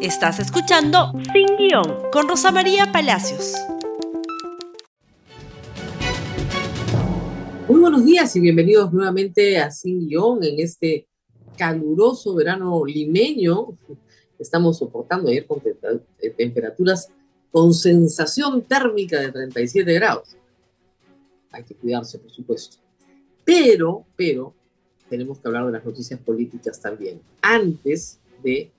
[0.00, 3.54] Estás escuchando Sin Guión con Rosa María Palacios.
[7.66, 11.08] Muy buenos días y bienvenidos nuevamente a Sin Guión en este
[11.56, 13.78] caluroso verano limeño.
[14.38, 17.08] Estamos soportando ayer con eh, temperaturas
[17.50, 20.36] con sensación térmica de 37 grados.
[21.52, 22.76] Hay que cuidarse, por supuesto.
[23.46, 24.52] Pero, pero,
[25.08, 27.22] tenemos que hablar de las noticias políticas también.
[27.40, 28.72] Antes de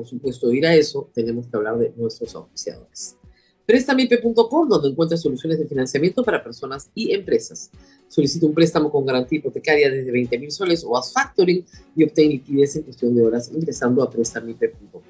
[0.00, 3.18] por supuesto, ir a eso, tenemos que hablar de nuestros auspiciadores.
[3.66, 7.70] Préstamipe.com, donde encuentras soluciones de financiamiento para personas y empresas.
[8.08, 12.30] Solicita un préstamo con garantía hipotecaria desde 20 mil soles o haz factoring y obtén
[12.30, 15.02] liquidez en cuestión de horas ingresando a préstamipe.com.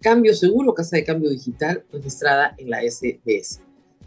[0.00, 3.60] Cambio seguro, casa de cambio digital registrada en la SBS.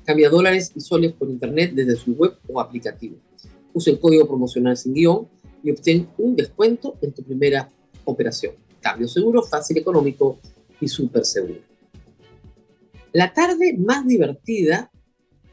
[0.03, 3.15] Cambia dólares y soles por internet desde su web o aplicativo.
[3.73, 5.29] Usa el código promocional sin guion
[5.63, 7.69] y obtén un descuento en tu primera
[8.03, 8.55] operación.
[8.81, 10.39] Cambio seguro, fácil, económico
[10.79, 11.59] y súper seguro.
[13.13, 14.89] La tarde más divertida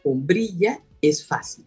[0.02, 1.64] con Brilla es fácil.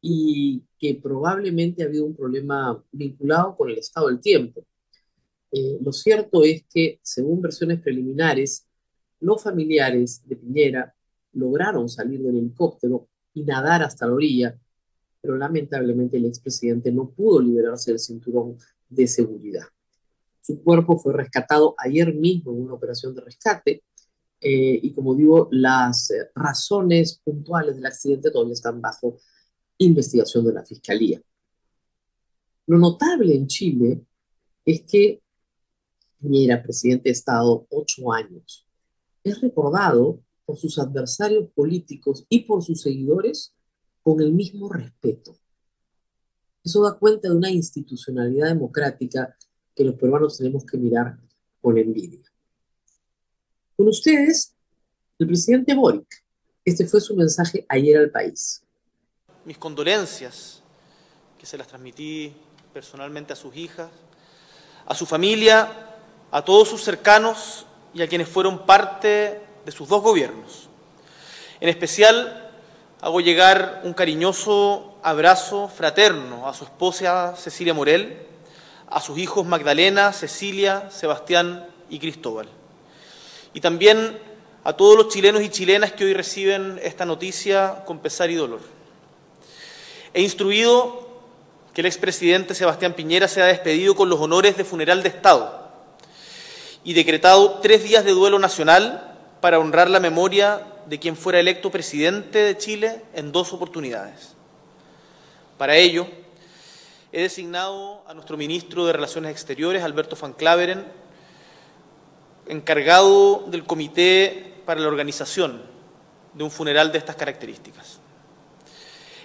[0.00, 4.64] y que probablemente ha habido un problema vinculado con el estado del tiempo.
[5.50, 8.66] Eh, lo cierto es que, según versiones preliminares,
[9.20, 10.94] los familiares de Piñera
[11.32, 14.58] lograron salir del helicóptero y nadar hasta la orilla,
[15.22, 19.64] pero lamentablemente el expresidente no pudo liberarse del cinturón de seguridad.
[20.42, 23.82] Su cuerpo fue rescatado ayer mismo en una operación de rescate
[24.46, 29.16] eh, y como digo, las eh, razones puntuales del accidente todavía están bajo
[29.78, 31.22] investigación de la Fiscalía.
[32.66, 34.04] Lo notable en Chile
[34.66, 35.22] es que
[36.18, 38.66] Piñera, presidente de Estado, ocho años,
[39.22, 43.54] es recordado por sus adversarios políticos y por sus seguidores
[44.02, 45.38] con el mismo respeto.
[46.62, 49.34] Eso da cuenta de una institucionalidad democrática
[49.74, 51.18] que los peruanos tenemos que mirar
[51.62, 52.33] con envidia.
[53.76, 54.54] Con ustedes,
[55.18, 56.22] el presidente Boric.
[56.64, 58.62] Este fue su mensaje ayer al país.
[59.44, 60.62] Mis condolencias,
[61.36, 62.32] que se las transmití
[62.72, 63.90] personalmente a sus hijas,
[64.86, 65.68] a su familia,
[66.30, 70.68] a todos sus cercanos y a quienes fueron parte de sus dos gobiernos.
[71.58, 72.52] En especial,
[73.00, 78.24] hago llegar un cariñoso abrazo fraterno a su esposa Cecilia Morel,
[78.86, 82.48] a sus hijos Magdalena, Cecilia, Sebastián y Cristóbal
[83.54, 84.18] y también
[84.64, 88.60] a todos los chilenos y chilenas que hoy reciben esta noticia con pesar y dolor.
[90.12, 91.08] He instruido
[91.72, 95.70] que el expresidente Sebastián Piñera sea despedido con los honores de funeral de Estado
[96.84, 101.70] y decretado tres días de duelo nacional para honrar la memoria de quien fuera electo
[101.70, 104.34] presidente de Chile en dos oportunidades.
[105.58, 106.06] Para ello,
[107.12, 110.84] he designado a nuestro ministro de Relaciones Exteriores, Alberto Van Claveren,
[112.46, 115.62] encargado del comité para la organización
[116.32, 117.98] de un funeral de estas características.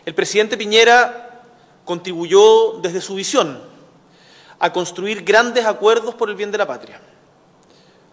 [0.06, 1.44] El presidente Piñera
[1.86, 3.60] contribuyó desde su visión
[4.60, 7.02] a construir grandes acuerdos por el bien de la patria.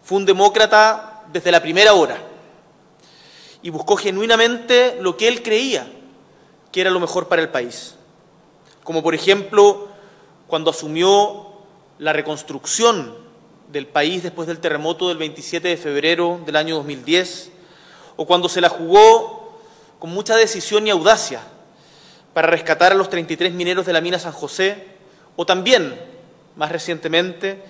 [0.03, 2.17] Fue un demócrata desde la primera hora
[3.63, 5.91] y buscó genuinamente lo que él creía
[6.71, 7.97] que era lo mejor para el país.
[8.85, 9.89] Como por ejemplo
[10.47, 11.49] cuando asumió
[11.99, 13.26] la reconstrucción
[13.69, 17.51] del país después del terremoto del 27 de febrero del año 2010,
[18.17, 19.61] o cuando se la jugó
[19.99, 21.41] con mucha decisión y audacia
[22.33, 24.85] para rescatar a los 33 mineros de la mina San José,
[25.37, 25.99] o también,
[26.55, 27.63] más recientemente,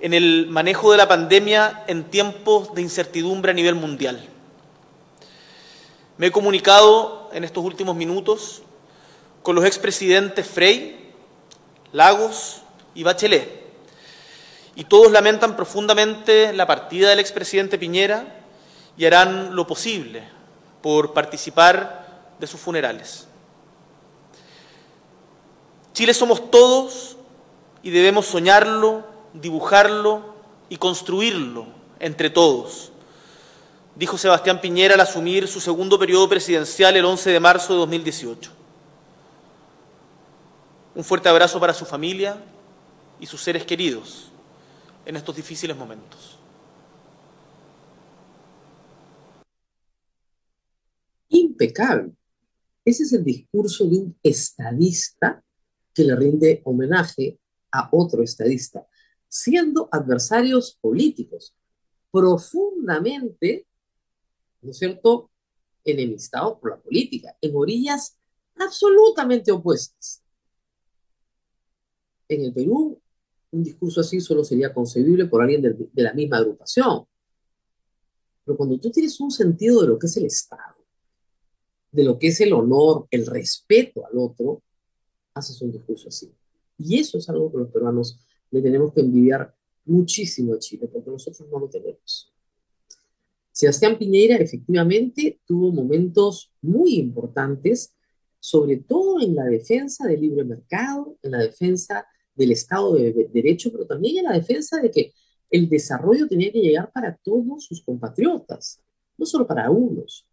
[0.00, 4.28] en el manejo de la pandemia en tiempos de incertidumbre a nivel mundial.
[6.16, 8.62] Me he comunicado en estos últimos minutos
[9.42, 11.12] con los expresidentes Frey,
[11.92, 12.62] Lagos
[12.94, 13.67] y Bachelet,
[14.78, 18.44] y todos lamentan profundamente la partida del expresidente Piñera
[18.96, 20.22] y harán lo posible
[20.80, 23.26] por participar de sus funerales.
[25.92, 27.16] Chile somos todos
[27.82, 30.36] y debemos soñarlo, dibujarlo
[30.68, 31.66] y construirlo
[31.98, 32.92] entre todos,
[33.96, 38.52] dijo Sebastián Piñera al asumir su segundo periodo presidencial el 11 de marzo de 2018.
[40.94, 42.36] Un fuerte abrazo para su familia
[43.18, 44.27] y sus seres queridos
[45.08, 46.38] en estos difíciles momentos.
[51.30, 52.12] Impecable.
[52.84, 55.42] Ese es el discurso de un estadista
[55.94, 57.38] que le rinde homenaje
[57.72, 58.86] a otro estadista,
[59.26, 61.54] siendo adversarios políticos
[62.10, 63.66] profundamente,
[64.60, 65.30] ¿no es cierto?,
[65.84, 68.18] enemistados por la política, en orillas
[68.56, 70.22] absolutamente opuestas.
[72.28, 73.00] En el Perú,
[73.50, 77.04] un discurso así solo sería concebible por alguien de, la misma agrupación.
[78.44, 80.76] Pero cuando tú tienes un sentido de lo que es el Estado,
[81.90, 84.62] de lo que es el honor, el respeto al otro,
[85.34, 86.30] haces un discurso así.
[86.78, 88.18] Y eso es algo que los peruanos
[88.50, 89.54] le tenemos que envidiar
[89.84, 92.32] muchísimo a Chile, porque nosotros no lo tenemos.
[93.50, 97.94] Sebastián Piñera efectivamente tuvo momentos muy importantes,
[98.38, 102.06] sobre todo en la defensa del libre mercado, en la defensa
[102.38, 105.12] del Estado de Derecho, pero también en la defensa de que
[105.50, 108.80] el desarrollo tenía que llegar para todos sus compatriotas,
[109.16, 110.24] no solo para unos.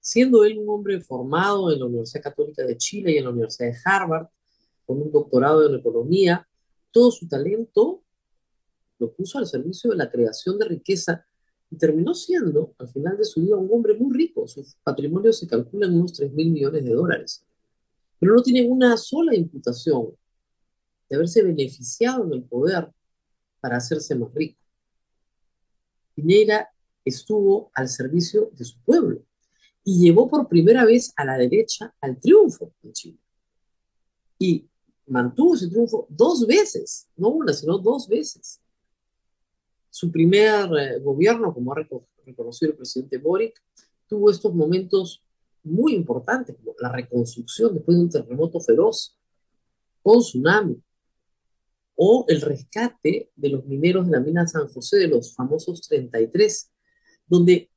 [0.00, 3.70] Siendo él un hombre formado en la Universidad Católica de Chile y en la Universidad
[3.70, 4.26] de Harvard,
[4.84, 6.46] con un doctorado en economía,
[6.90, 8.02] todo su talento
[8.98, 11.24] lo puso al servicio de la creación de riqueza
[11.70, 14.48] y terminó siendo, al final de su vida, un hombre muy rico.
[14.48, 17.44] Su patrimonio se calcula en unos 3 mil millones de dólares.
[18.18, 20.12] Pero no tiene una sola imputación
[21.08, 22.92] de haberse beneficiado en el poder
[23.60, 24.60] para hacerse más rico.
[26.14, 26.68] Piñera
[27.04, 29.22] estuvo al servicio de su pueblo
[29.84, 33.18] y llevó por primera vez a la derecha al triunfo en Chile.
[34.38, 34.68] Y
[35.06, 38.60] mantuvo ese triunfo dos veces, no una, sino dos veces.
[39.90, 41.76] Su primer eh, gobierno, como ha
[42.24, 43.62] reconocido el presidente Boric,
[44.08, 45.22] tuvo estos momentos
[45.62, 49.16] muy importantes, como la reconstrucción después de un terremoto feroz,
[50.02, 50.80] con tsunami,
[51.96, 56.70] o el rescate de los mineros de la mina San José, de los famosos 33,
[57.26, 57.70] donde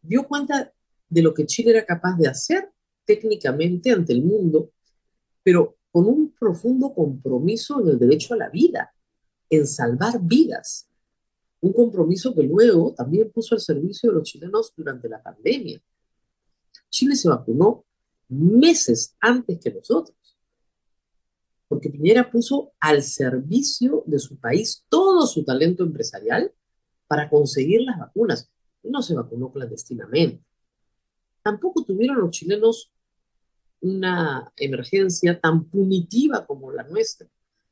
[0.00, 0.72] dio cuenta
[1.08, 2.70] de lo que Chile era capaz de hacer
[3.04, 4.72] técnicamente ante el mundo,
[5.42, 8.92] pero con un profundo compromiso en el derecho a la vida,
[9.48, 10.88] en salvar vidas.
[11.60, 15.80] Un compromiso que luego también puso al servicio de los chilenos durante la pandemia.
[16.90, 17.84] Chile se vacunó
[18.28, 20.16] meses antes que nosotros,
[21.68, 26.52] porque Piñera puso al servicio de su país todo su talento empresarial
[27.06, 28.50] para conseguir las vacunas.
[28.82, 30.44] no se vacunó clandestinamente.
[31.42, 32.92] Tampoco tuvieron los chilenos
[33.80, 37.28] una emergencia tan punitiva como la nuestra.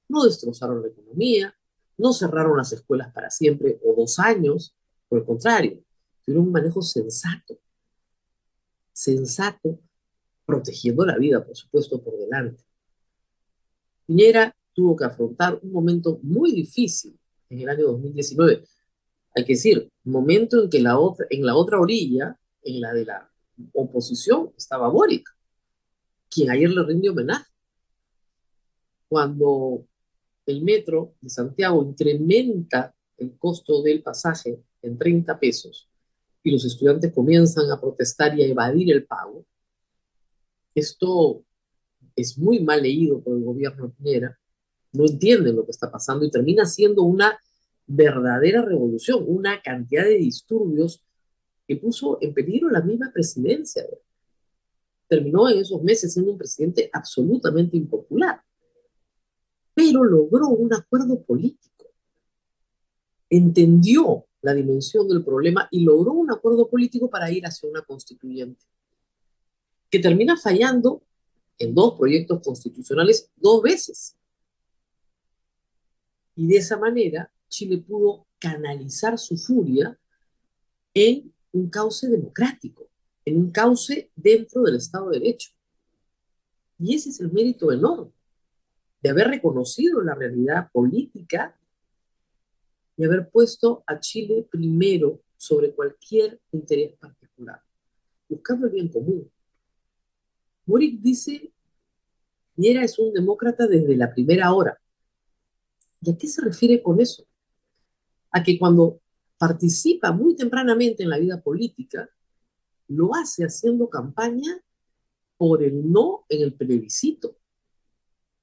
[0.09, 1.55] No destrozaron la economía,
[1.97, 4.75] no cerraron las escuelas para siempre o dos años,
[5.09, 5.81] por el contrario,
[6.25, 7.59] tuvieron un manejo sensato,
[8.93, 9.79] sensato,
[10.45, 12.64] protegiendo la vida, por supuesto, por delante.
[14.07, 17.19] Piñera tuvo que afrontar un momento muy difícil
[17.49, 18.65] en el año 2019.
[19.37, 23.05] Hay que decir, momento en que la otra, en la otra orilla, en la de
[23.05, 23.31] la
[23.73, 25.35] oposición, estaba Boric
[26.35, 27.51] quien ayer le rindió homenaje.
[29.09, 29.87] Cuando
[30.47, 35.89] el metro de Santiago incrementa el costo del pasaje en 30 pesos
[36.43, 39.47] y los estudiantes comienzan a protestar y a evadir el pago,
[40.75, 41.45] esto
[42.17, 44.39] es muy mal leído por el gobierno de Piñera,
[44.93, 47.39] no entienden lo que está pasando y termina siendo una
[47.87, 51.05] verdadera revolución, una cantidad de disturbios
[51.67, 53.85] que puso en peligro la misma presidencia.
[55.09, 58.41] Terminó en esos meses siendo un presidente absolutamente impopular,
[59.75, 61.87] pero logró un acuerdo político,
[63.29, 68.65] entendió la dimensión del problema y logró un acuerdo político para ir hacia una constituyente,
[69.91, 71.03] que termina fallando
[71.59, 74.17] en dos proyectos constitucionales dos veces.
[76.37, 79.99] Y de esa manera Chile pudo canalizar su furia
[80.93, 82.89] en un cauce democrático
[83.25, 85.51] en un cauce dentro del Estado de Derecho.
[86.79, 88.11] Y ese es el mérito enorme
[89.03, 91.57] de haber reconocido la realidad política
[92.97, 97.61] y haber puesto a Chile primero sobre cualquier interés particular,
[98.29, 99.31] buscando el bien común.
[100.67, 101.53] Boric dice,
[102.57, 104.81] Viera es un demócrata desde la primera hora.
[106.01, 107.27] ¿Y a qué se refiere con eso?
[108.31, 109.01] A que cuando
[109.39, 112.09] participa muy tempranamente en la vida política,
[112.89, 114.63] lo hace haciendo campaña
[115.37, 117.37] por el no en el plebiscito,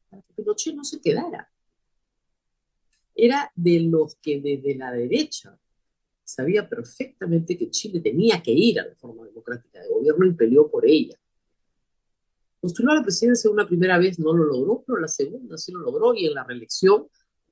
[0.10, 1.50] para que Pinochet no se quedara.
[3.16, 5.58] Era de los que desde la derecha
[6.24, 10.70] sabía perfectamente que Chile tenía que ir a la forma democrática de gobierno y peleó
[10.70, 11.21] por ella.
[12.62, 15.80] Postuló a la presidencia una primera vez, no lo logró, pero la segunda sí lo
[15.80, 17.08] logró y en la reelección,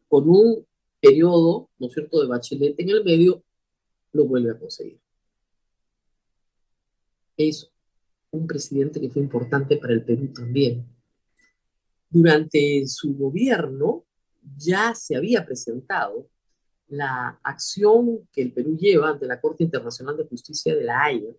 [0.07, 0.65] con un
[1.01, 3.43] periodo, ¿no es cierto?, de Bachelet en el medio,
[4.13, 4.99] lo vuelve a conseguir.
[7.35, 7.71] Es
[8.31, 10.85] un presidente que fue importante para el Perú también.
[12.09, 14.05] Durante su gobierno
[14.57, 16.27] ya se había presentado
[16.87, 21.31] la acción que el Perú lleva ante la Corte Internacional de Justicia de la Haya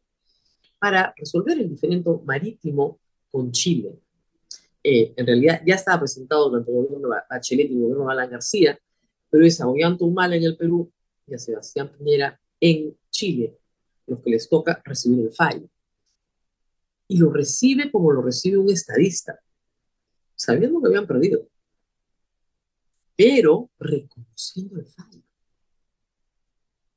[0.79, 2.99] para resolver el diferendo marítimo
[3.31, 3.99] con Chile.
[4.83, 8.13] Eh, en realidad ya estaba presentado durante el gobierno de Bachelet y el gobierno de
[8.13, 8.79] Alan García,
[9.29, 10.91] pero es a Ollanta Humala en el Perú
[11.27, 13.57] y a Sebastián Piñera en Chile
[14.11, 15.69] los que les toca recibir el fallo.
[17.09, 19.41] Y lo recibe como lo recibe un estadista,
[20.35, 21.49] sabiendo que habían perdido,
[23.17, 25.23] pero reconociendo el fallo,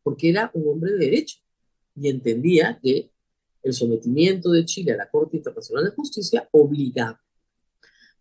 [0.02, 1.40] porque era un hombre de derecho
[1.96, 3.12] y entendía que
[3.64, 7.20] el sometimiento de Chile a la Corte Internacional de Justicia obligaba.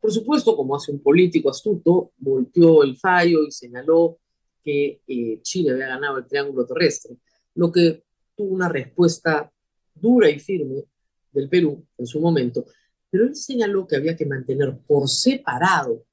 [0.00, 4.18] Por supuesto, como hace un político astuto, volteó el fallo y señaló
[4.62, 7.16] que eh, Chile había ganado el triángulo terrestre,
[7.54, 8.04] lo que
[8.36, 9.52] tuvo una respuesta
[9.94, 10.84] dura y firme
[11.32, 12.64] del Perú en su momento,
[13.10, 16.04] pero él señaló que había que mantener por separado,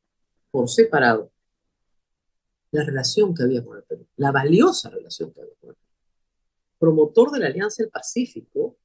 [0.52, 1.32] por separado,
[2.72, 5.88] la relación que había con el Perú, la valiosa relación que había con el Perú.
[6.78, 8.78] Promotor de la Alianza del Pacífico,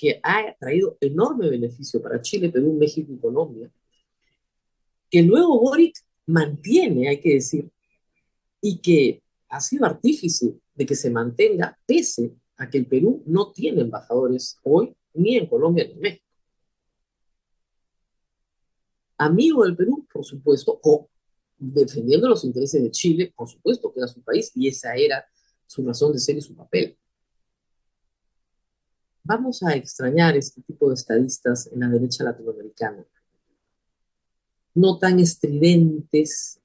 [0.00, 3.70] que ha traído enorme beneficio para Chile, Perú, México y Colombia,
[5.10, 7.70] que luego Boric mantiene, hay que decir,
[8.62, 13.52] y que ha sido artífice de que se mantenga pese a que el Perú no
[13.52, 16.24] tiene embajadores hoy ni en Colombia ni en México.
[19.18, 21.10] Amigo del Perú, por supuesto, o
[21.58, 25.22] defendiendo los intereses de Chile, por supuesto que era su país y esa era
[25.66, 26.96] su razón de ser y su papel
[29.30, 33.04] vamos a extrañar este tipo de estadistas en la derecha latinoamericana.
[34.74, 36.60] No tan estridentes,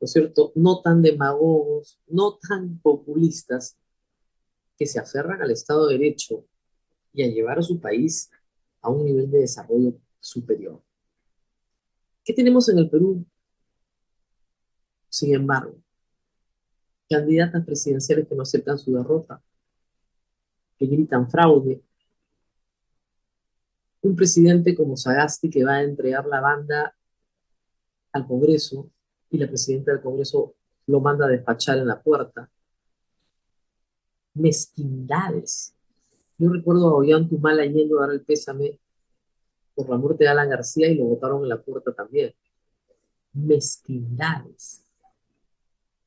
[0.00, 0.52] ¿no es cierto?
[0.54, 3.76] No tan demagogos, no tan populistas,
[4.78, 6.46] que se aferran al Estado de Derecho
[7.12, 8.30] y a llevar a su país
[8.82, 10.80] a un nivel de desarrollo superior.
[12.24, 13.26] ¿Qué tenemos en el Perú?
[15.08, 15.74] Sin embargo,
[17.08, 19.42] candidatas presidenciales que no aceptan su derrota,
[20.80, 21.82] que gritan fraude.
[24.00, 26.96] Un presidente como Sagasti que va a entregar la banda
[28.12, 28.90] al Congreso
[29.30, 30.54] y la presidenta del Congreso
[30.86, 32.50] lo manda a despachar en la puerta.
[34.32, 35.74] Mezquindades.
[36.38, 38.78] Yo recuerdo a Ollantumala yendo a dar el pésame
[39.74, 42.34] por la muerte de Alan García y lo votaron en la puerta también.
[43.34, 44.82] Mezquindades.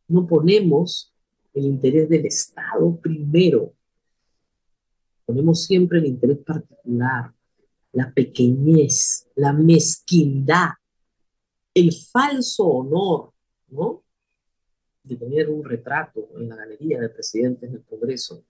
[0.08, 1.14] No ponemos
[1.54, 3.72] el interés del Estado primero.
[5.26, 7.34] Ponemos siempre el interés particular,
[7.94, 10.72] la pequeñez, la mezquindad,
[11.74, 13.34] el falso honor,
[13.70, 14.04] ¿no?
[15.04, 18.44] De tener un retrato en la galería de presidentes del Congreso,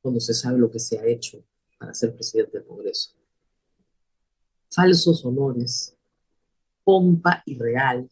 [0.00, 1.42] cuando se sabe lo que se ha hecho
[1.78, 3.12] para ser presidente del Congreso.
[4.70, 5.96] Falsos honores,
[6.84, 8.08] pompa irreal,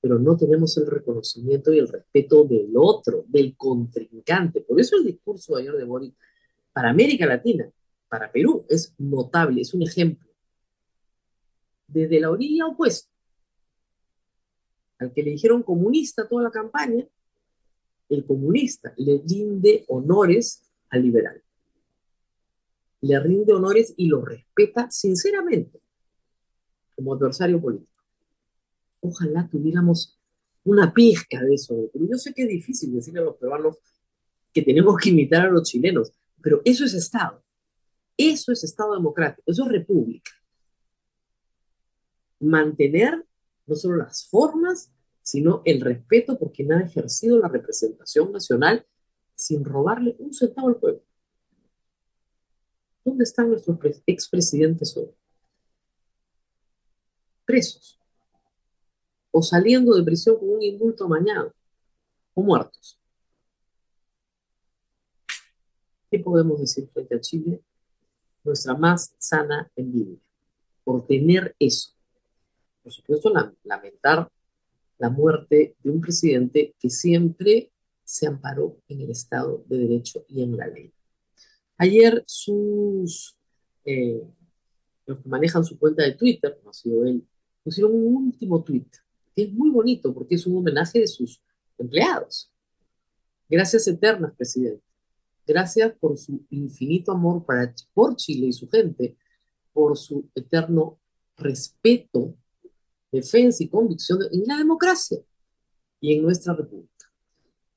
[0.00, 4.62] pero no tenemos el reconocimiento y el respeto del otro, del contrincante.
[4.62, 6.14] Por eso el discurso de ayer de Boric
[6.72, 7.70] para América Latina,
[8.08, 10.28] para Perú, es notable, es un ejemplo.
[11.86, 13.10] Desde la orilla opuesta,
[14.98, 17.06] al que le dijeron comunista toda la campaña,
[18.08, 21.42] el comunista le rinde honores al liberal.
[23.02, 25.80] Le rinde honores y lo respeta sinceramente
[26.94, 27.89] como adversario político
[29.00, 30.18] ojalá tuviéramos
[30.64, 31.90] una pizca de eso.
[31.92, 33.78] Pero yo sé que es difícil decirle a los peruanos
[34.52, 37.42] que tenemos que imitar a los chilenos, pero eso es Estado.
[38.16, 40.30] Eso es Estado democrático, eso es república.
[42.40, 43.24] Mantener
[43.66, 44.90] no solo las formas,
[45.22, 48.86] sino el respeto por quien ha ejercido la representación nacional
[49.34, 51.02] sin robarle un centavo al pueblo.
[53.04, 55.10] ¿Dónde están nuestros expresidentes hoy?
[57.50, 57.99] presos
[59.30, 61.52] o saliendo de prisión con un indulto mañana
[62.34, 62.98] o muertos.
[66.10, 67.62] ¿Qué podemos decir frente a Chile?
[68.42, 70.18] Nuestra más sana envidia
[70.82, 71.92] por tener eso.
[72.82, 73.32] Por supuesto,
[73.62, 74.30] lamentar
[74.98, 77.70] la muerte de un presidente que siempre
[78.02, 80.92] se amparó en el Estado de Derecho y en la ley.
[81.78, 83.36] Ayer sus,
[83.84, 84.20] eh,
[85.06, 87.24] los que manejan su cuenta de Twitter, no ha sido él,
[87.62, 88.86] pusieron un último tweet,
[89.36, 91.42] es muy bonito porque es un homenaje de sus
[91.78, 92.52] empleados.
[93.48, 94.84] Gracias eternas, presidente.
[95.46, 99.16] Gracias por su infinito amor para, por Chile y su gente,
[99.72, 100.98] por su eterno
[101.36, 102.34] respeto,
[103.10, 105.18] defensa y convicción en la democracia
[106.00, 107.10] y en nuestra república.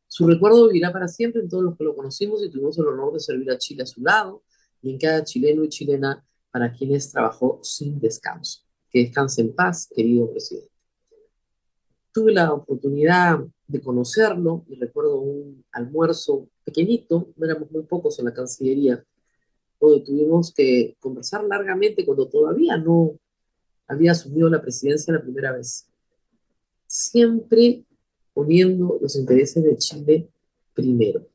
[0.07, 3.13] Su recuerdo vivirá para siempre en todos los que lo conocimos y tuvimos el honor
[3.13, 4.43] de servir a Chile a su lado
[4.81, 8.61] y en cada chileno y chilena para quienes trabajó sin descanso.
[8.91, 10.72] Que descanse en paz, querido presidente.
[12.13, 18.33] Tuve la oportunidad de conocerlo y recuerdo un almuerzo pequeñito, éramos muy pocos en la
[18.33, 19.03] Cancillería,
[19.81, 23.13] donde tuvimos que conversar largamente cuando todavía no
[23.87, 25.87] había asumido la presidencia la primera vez.
[26.85, 27.83] Siempre
[28.33, 30.29] poniendo los intereses de Chile
[30.73, 31.25] primero.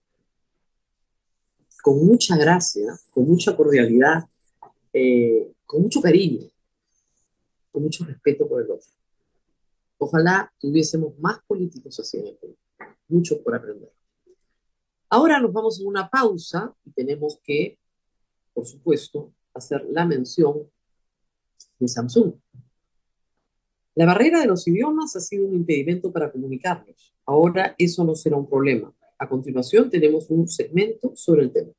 [1.82, 4.24] Con mucha gracia, con mucha cordialidad,
[4.92, 6.48] eh, con mucho cariño,
[7.70, 8.97] con mucho respeto por el otro.
[9.98, 12.56] Ojalá tuviésemos más políticos así en el Perú.
[13.08, 13.92] Mucho por aprender.
[15.10, 17.78] Ahora nos vamos a una pausa y tenemos que,
[18.52, 20.70] por supuesto, hacer la mención
[21.78, 22.34] de Samsung.
[23.94, 27.12] La barrera de los idiomas ha sido un impedimento para comunicarnos.
[27.26, 28.94] Ahora eso no será un problema.
[29.18, 31.72] A continuación tenemos un segmento sobre el tema.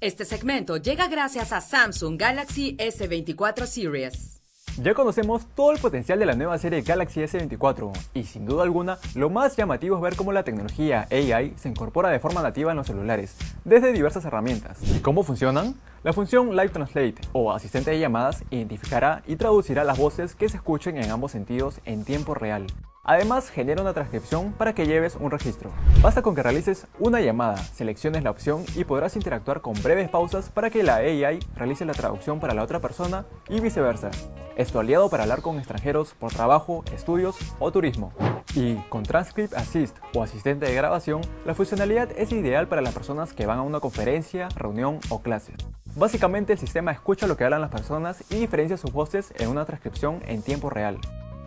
[0.00, 4.43] Este segmento llega gracias a Samsung Galaxy S24 Series.
[4.82, 8.98] Ya conocemos todo el potencial de la nueva serie Galaxy S24 y sin duda alguna
[9.14, 12.78] lo más llamativo es ver cómo la tecnología AI se incorpora de forma nativa en
[12.78, 14.78] los celulares, desde diversas herramientas.
[14.82, 15.76] ¿Y cómo funcionan?
[16.02, 20.56] La función Live Translate o asistente de llamadas identificará y traducirá las voces que se
[20.56, 22.66] escuchen en ambos sentidos en tiempo real.
[23.04, 25.70] Además, genera una transcripción para que lleves un registro.
[26.00, 30.48] Basta con que realices una llamada, selecciones la opción y podrás interactuar con breves pausas
[30.48, 34.10] para que la AI realice la traducción para la otra persona y viceversa.
[34.56, 38.12] Esto aliado para hablar con extranjeros por trabajo, estudios o turismo.
[38.54, 43.34] Y con Transcript Assist o asistente de grabación, la funcionalidad es ideal para las personas
[43.34, 45.52] que van a una conferencia, reunión o clase.
[45.96, 49.66] Básicamente el sistema escucha lo que hablan las personas y diferencia sus voces en una
[49.66, 50.98] transcripción en tiempo real.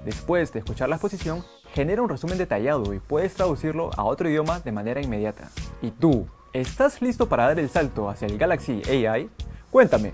[0.07, 1.43] Después de escuchar la exposición,
[1.73, 5.51] genera un resumen detallado y puedes traducirlo a otro idioma de manera inmediata.
[5.81, 9.29] ¿Y tú, estás listo para dar el salto hacia el Galaxy AI?
[9.69, 10.13] Cuéntame.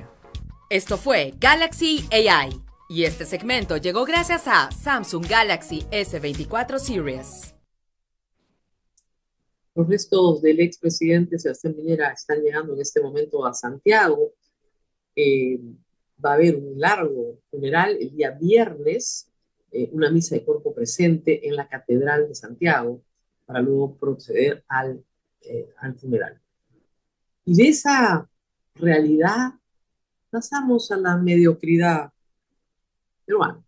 [0.71, 7.53] Esto fue Galaxy AI y este segmento llegó gracias a Samsung Galaxy S24 Series.
[9.75, 14.31] Los restos del expresidente Sebastián Piñera están llegando en este momento a Santiago.
[15.15, 15.59] Eh,
[16.25, 19.29] va a haber un largo funeral el día viernes
[19.73, 23.01] eh, una misa de cuerpo presente en la Catedral de Santiago
[23.43, 25.03] para luego proceder al,
[25.41, 26.39] eh, al funeral.
[27.43, 28.29] Y de esa
[28.75, 29.53] realidad
[30.29, 32.11] pasamos a la mediocridad
[33.25, 33.63] peruana.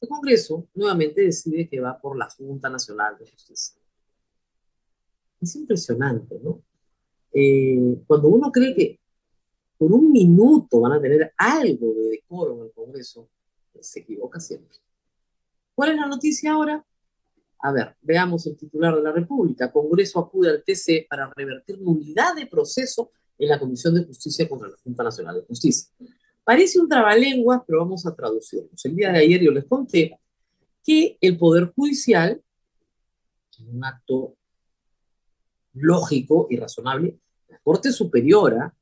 [0.00, 3.80] El Congreso nuevamente decide que va por la Junta Nacional de Justicia.
[5.40, 6.62] Es impresionante, ¿no?
[7.32, 9.00] Eh, cuando uno cree que
[9.76, 13.28] por un minuto van a tener algo de decoro en el Congreso,
[13.80, 14.81] se equivoca siempre.
[15.74, 16.84] ¿Cuál es la noticia ahora?
[17.60, 19.70] A ver, veamos el titular de la República.
[19.70, 24.68] Congreso acude al TC para revertir nulidad de proceso en la Comisión de Justicia contra
[24.68, 25.88] la Junta Nacional de Justicia.
[26.44, 28.84] Parece un trabalenguas, pero vamos a traducirlos.
[28.84, 30.18] El día de ayer yo les conté
[30.84, 32.42] que el Poder Judicial,
[33.72, 34.34] un acto
[35.74, 37.16] lógico y razonable,
[37.48, 38.74] la Corte Superiora,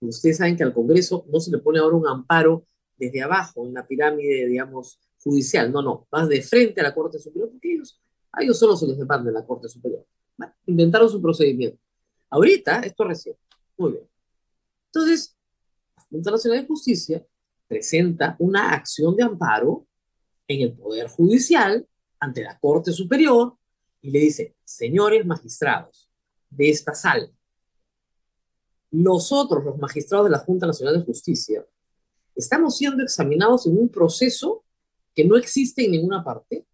[0.00, 3.74] ustedes saben que al Congreso no se le pone ahora un amparo desde abajo, en
[3.74, 5.72] la pirámide, digamos, judicial.
[5.72, 8.86] No, no, vas de frente a la Corte Superior, porque ellos, a ellos solo se
[8.86, 10.06] les depende la Corte Superior.
[10.66, 11.78] inventaron su procedimiento.
[12.30, 13.36] Ahorita, esto recién.
[13.76, 14.08] Muy bien.
[14.86, 15.36] Entonces,
[15.96, 17.26] la Junta Nacional de Justicia
[17.66, 19.86] presenta una acción de amparo
[20.46, 21.86] en el Poder Judicial
[22.20, 23.56] ante la Corte Superior
[24.02, 26.08] y le dice, señores magistrados
[26.50, 27.28] de esta sala,
[28.90, 31.64] nosotros, los magistrados de la Junta Nacional de Justicia,
[32.34, 34.63] estamos siendo examinados en un proceso
[35.14, 36.66] que no existe en ninguna parte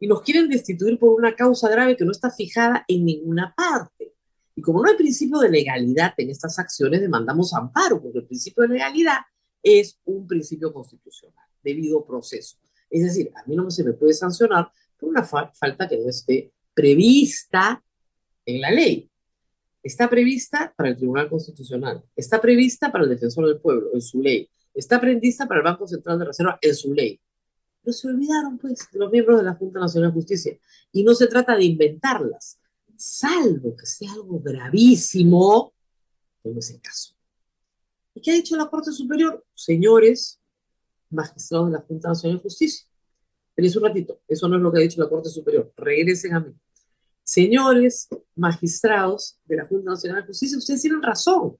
[0.00, 4.14] y nos quieren destituir por una causa grave que no está fijada en ninguna parte.
[4.56, 8.62] Y como no hay principio de legalidad en estas acciones, demandamos amparo, porque el principio
[8.62, 9.18] de legalidad
[9.62, 11.44] es un principio constitucional.
[11.62, 12.58] debido proceso.
[12.90, 16.52] Es decir, a mí no se me puede sancionar por una falta que no esté
[16.74, 17.82] prevista
[18.44, 19.10] en la ley.
[19.82, 24.20] Está prevista para el Tribunal Constitucional, está prevista para el Defensor del Pueblo en su
[24.20, 27.20] ley, está prevista para el Banco Central de Reserva en su ley.
[27.84, 30.58] Pero se olvidaron, pues, los miembros de la Junta Nacional de Justicia.
[30.90, 32.58] Y no se trata de inventarlas,
[32.96, 35.74] salvo que sea algo gravísimo,
[36.42, 37.14] como es el caso.
[38.14, 39.44] ¿Y qué ha dicho la Corte Superior?
[39.54, 40.40] Señores
[41.10, 42.86] magistrados de la Junta Nacional de Justicia.
[43.54, 45.72] Feliz un ratito, eso no es lo que ha dicho la Corte Superior.
[45.76, 46.52] Regresen a mí.
[47.22, 51.56] Señores magistrados de la Junta Nacional de Justicia, ustedes tienen razón.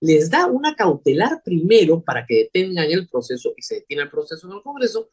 [0.00, 4.46] Les da una cautelar primero para que detengan el proceso y se detiene el proceso
[4.46, 5.10] en el Congreso,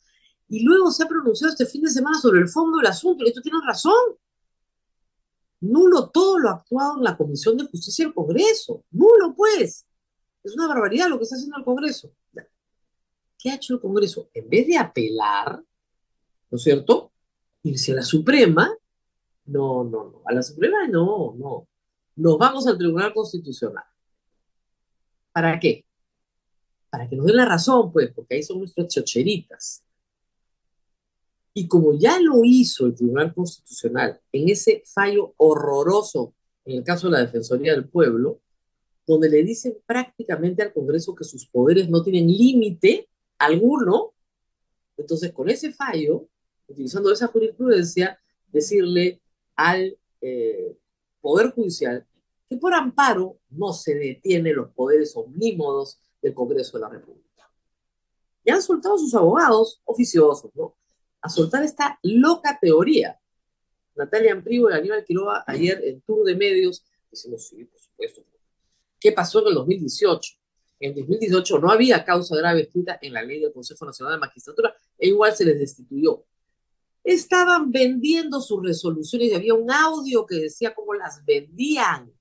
[0.52, 3.30] y luego se ha pronunciado este fin de semana sobre el fondo del asunto, y
[3.30, 3.94] esto tienen razón.
[5.62, 8.84] Nulo todo lo actuado en la Comisión de Justicia del Congreso.
[8.92, 9.86] Nulo, pues.
[10.44, 12.12] Es una barbaridad lo que está haciendo el Congreso.
[13.40, 14.30] ¿Qué ha hecho el Congreso?
[14.34, 15.64] En vez de apelar,
[16.50, 17.14] ¿no es cierto?
[17.64, 18.76] Irse a la Suprema.
[19.46, 20.22] No, no, no.
[20.26, 21.70] A la Suprema no, no.
[22.18, 23.86] Nos vamos al Tribunal Constitucional.
[25.32, 25.86] ¿Para qué?
[26.90, 29.86] Para que nos den la razón, pues, porque ahí son nuestras chocheritas.
[31.54, 36.34] Y como ya lo hizo el Tribunal Constitucional en ese fallo horroroso
[36.66, 38.40] en el caso de la Defensoría del Pueblo,
[39.06, 44.14] donde le dicen prácticamente al Congreso que sus poderes no tienen límite alguno,
[44.96, 46.28] entonces con ese fallo,
[46.68, 48.20] utilizando esa jurisprudencia,
[48.52, 49.22] decirle
[49.56, 50.78] al eh,
[51.20, 52.06] Poder Judicial
[52.50, 57.50] que por amparo no se detiene los poderes omnímodos del Congreso de la República.
[58.44, 60.76] Y han soltado sus abogados oficiosos, ¿no?
[61.22, 63.20] A soltar esta loca teoría.
[63.96, 68.24] Natalia Amprivo y Aníbal Quiroga ayer en Tour de Medios, decimos, sí, por supuesto.
[69.00, 70.34] ¿Qué pasó en el 2018?
[70.80, 74.76] En 2018 no había causa grave escrita en la ley del Consejo Nacional de Magistratura
[74.98, 76.24] e igual se les destituyó.
[77.04, 82.12] Estaban vendiendo sus resoluciones y había un audio que decía cómo las vendían.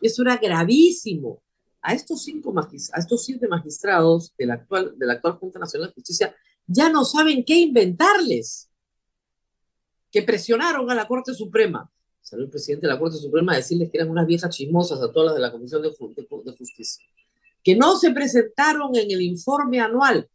[0.00, 1.42] Eso era gravísimo.
[1.82, 5.94] A estos, cinco a estos siete magistrados de actual, de la actual Junta Nacional de
[5.94, 6.34] Justicia
[6.66, 8.70] ya no saben qué inventarles,
[10.10, 11.90] que presionaron a la Corte Suprema.
[12.22, 15.12] Salió el presidente de la Corte Suprema a decirles que eran unas viejas chismosas a
[15.12, 15.90] todas las de la Comisión de,
[16.56, 17.04] Justicia,
[17.62, 20.28] que no se presentaron en el informe anual.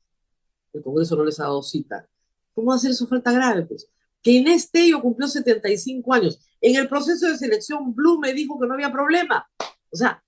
[0.71, 2.07] El Congreso no les ha dado cita.
[2.53, 3.63] ¿Cómo ser eso falta grave?
[3.63, 3.89] Pues?
[4.21, 6.39] Que Inés Tello cumplió 75 años.
[6.61, 9.49] En el proceso de selección, Blue me dijo que no había problema.
[9.89, 10.23] O sea,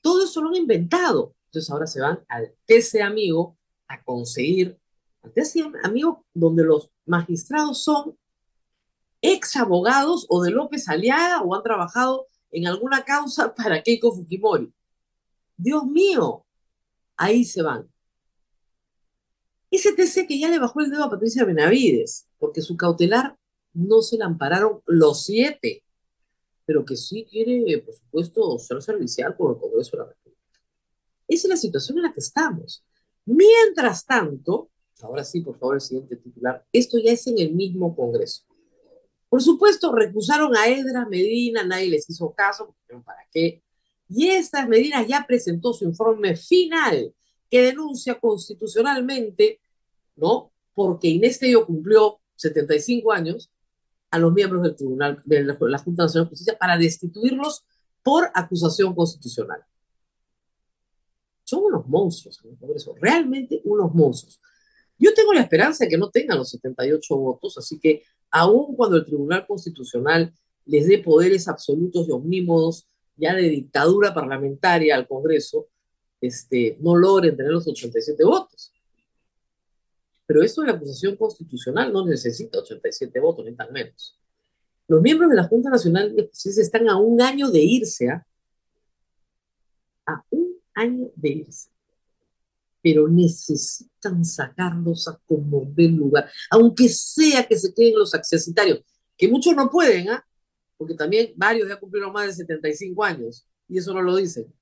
[0.00, 1.34] todo eso lo han inventado.
[1.46, 3.56] Entonces ahora se van al TC Amigo
[3.88, 4.78] a conseguir
[5.34, 8.16] decían, amigo, donde los magistrados son
[9.20, 14.72] ex abogados o de López Aliaga o han trabajado en alguna causa para Keiko Fujimori.
[15.56, 16.44] Dios mío,
[17.16, 17.90] ahí se van.
[19.70, 23.36] Ese TC que ya le bajó el dedo a Patricia Benavides, porque su cautelar
[23.72, 25.84] no se la ampararon los siete,
[26.64, 30.60] pero que sí quiere, por supuesto, ser servicial por el Congreso de la República.
[31.28, 32.84] Esa es la situación en la que estamos.
[33.24, 34.70] Mientras tanto,
[35.02, 36.64] Ahora sí, por favor, el siguiente titular.
[36.72, 38.42] Esto ya es en el mismo Congreso.
[39.28, 43.62] Por supuesto, recusaron a Edra Medina, nadie les hizo caso, ¿para qué?
[44.08, 47.12] Y estas Medina ya presentó su informe final
[47.50, 49.60] que denuncia constitucionalmente,
[50.14, 50.52] ¿no?
[50.74, 53.50] Porque Inés Tello cumplió 75 años
[54.10, 57.64] a los miembros del Tribunal de la, Junta Nacional de Justicia para destituirlos
[58.02, 59.64] por acusación constitucional.
[61.44, 64.40] Son unos monstruos en el Congreso, realmente unos monstruos.
[64.98, 68.96] Yo tengo la esperanza de que no tengan los 78 votos, así que aun cuando
[68.96, 70.32] el Tribunal Constitucional
[70.64, 75.68] les dé poderes absolutos y omnímodos ya de dictadura parlamentaria al Congreso,
[76.20, 78.72] este, no logren tener los 87 votos.
[80.26, 84.18] Pero esto de la acusación constitucional no necesita 87 votos, ni tan menos.
[84.88, 88.26] Los miembros de la Junta Nacional de Justicia están a un año de irse, ¿ah?
[90.06, 91.68] a un año de irse
[92.86, 98.82] pero necesitan sacarlos a como del lugar, aunque sea que se queden los accesitarios,
[99.16, 100.24] que muchos no pueden, ¿ah?
[100.76, 104.52] porque también varios ya cumplieron más de 75 años, y eso no lo dicen.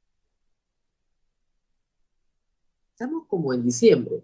[2.92, 4.22] Estamos como en diciembre.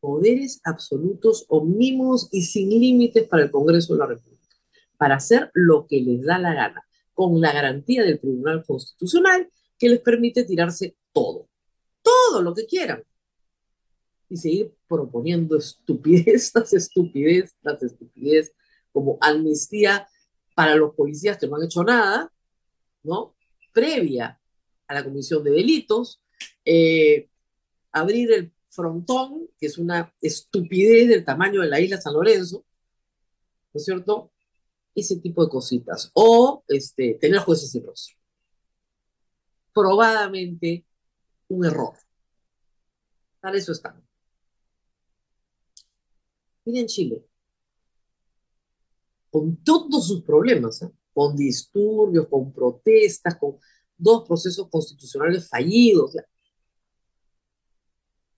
[0.00, 4.56] Poderes absolutos, omnímodos y sin límites para el Congreso de la República,
[4.96, 9.88] para hacer lo que les da la gana, con la garantía del Tribunal Constitucional que
[9.88, 11.48] les permite tirarse todo
[12.06, 13.02] todo lo que quieran.
[14.28, 18.52] Y seguir proponiendo estupidez tras estupidez tras estupidez,
[18.92, 20.08] como amnistía
[20.54, 22.32] para los policías que no han hecho nada,
[23.02, 23.36] ¿no?
[23.72, 24.40] Previa
[24.88, 26.22] a la comisión de delitos,
[26.64, 27.28] eh,
[27.92, 32.64] abrir el frontón, que es una estupidez del tamaño de la isla San Lorenzo,
[33.72, 34.32] ¿no es cierto?
[34.94, 36.10] Ese tipo de cositas.
[36.14, 38.16] O este, tener jueces sin rostro.
[39.74, 40.86] Probadamente
[41.48, 41.94] un error.
[43.40, 44.05] Para eso están.
[46.66, 47.24] Miren Chile,
[49.30, 50.90] con todos sus problemas, ¿eh?
[51.14, 53.58] con disturbios, con protestas, con
[53.96, 56.16] dos procesos constitucionales fallidos.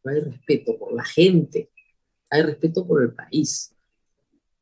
[0.05, 1.71] No hay respeto por la gente,
[2.29, 3.75] hay respeto por el país,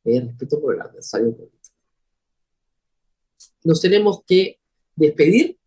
[0.05, 1.75] hay respeto por el adversario político.
[3.65, 4.61] Nos tenemos que
[4.95, 5.59] despedir,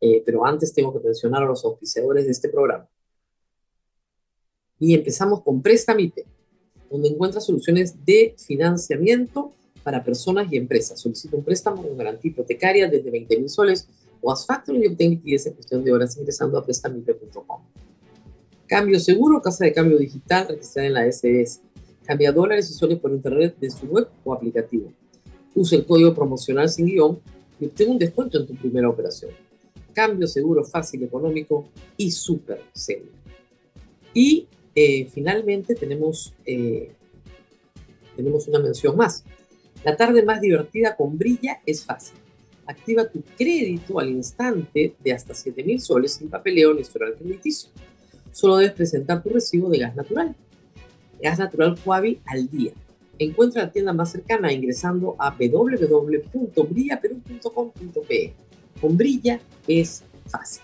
[0.00, 2.88] eh, pero antes tengo que mencionar a los auspiciadores de este programa.
[4.78, 6.37] Y empezamos con Prestamite,
[6.90, 11.00] donde encuentra soluciones de financiamiento para personas y empresas.
[11.00, 13.88] Solicita un préstamo con garantía hipotecaria desde 20 mil soles
[14.20, 17.60] o haz factoring y obtén liquidez en cuestión de horas ingresando a prestamite.com.
[18.66, 21.60] Cambio seguro, casa de cambio digital registrada en la SS.
[22.04, 24.92] Cambia dólares y soles por internet de su web o aplicativo.
[25.54, 27.18] Usa el código promocional sin guion
[27.58, 29.30] y obtén un descuento en tu primera operación.
[29.92, 33.12] Cambio seguro, fácil, económico y súper seguro.
[34.12, 34.46] Y
[34.80, 36.92] eh, finalmente tenemos, eh,
[38.14, 39.24] tenemos una mención más.
[39.84, 42.16] La tarde más divertida con Brilla es fácil.
[42.64, 47.70] Activa tu crédito al instante de hasta 7 mil soles sin papeleo ni historial crediticio.
[48.30, 50.36] Solo debes presentar tu recibo de gas natural.
[51.20, 52.70] Gas natural Huavi al día.
[53.18, 58.32] Encuentra la tienda más cercana ingresando a www.brillaperú.com.pe.
[58.80, 60.62] Con Brilla es fácil.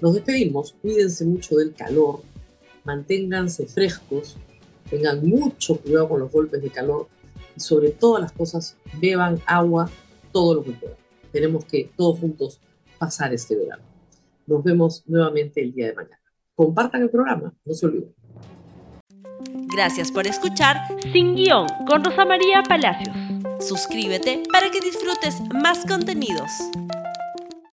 [0.00, 2.22] Nos despedimos, cuídense mucho del calor,
[2.88, 4.38] manténganse frescos,
[4.88, 7.06] tengan mucho cuidado con los golpes de calor
[7.54, 9.90] y sobre todas las cosas beban agua
[10.32, 10.96] todo lo que puedan.
[11.30, 12.60] Tenemos que todos juntos
[12.98, 13.82] pasar este verano.
[14.46, 16.18] Nos vemos nuevamente el día de mañana.
[16.54, 18.14] Compartan el programa, no se olviden.
[19.70, 20.78] Gracias por escuchar
[21.12, 23.14] Sin Guión con Rosa María Palacios.
[23.60, 26.50] Suscríbete para que disfrutes más contenidos.